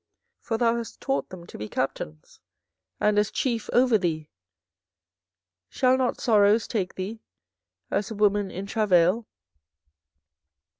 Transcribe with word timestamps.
for 0.39 0.57
thou 0.57 0.77
hast 0.77 0.99
taught 0.99 1.29
them 1.29 1.45
to 1.45 1.59
be 1.59 1.69
captains, 1.69 2.39
and 2.99 3.19
as 3.19 3.29
chief 3.29 3.69
over 3.71 3.99
thee: 3.99 4.31
shall 5.69 5.95
not 5.95 6.19
sorrows 6.19 6.67
take 6.67 6.95
thee, 6.95 7.19
as 7.91 8.09
a 8.09 8.15
woman 8.15 8.49
in 8.49 8.65
travail? 8.65 9.27